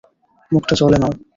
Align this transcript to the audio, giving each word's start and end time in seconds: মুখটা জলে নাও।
মুখটা 0.51 0.73
জলে 0.79 0.97
নাও। 1.01 1.13